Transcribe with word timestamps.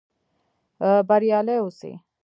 بریالي 1.07 1.55
اوسئ؟ 1.61 1.91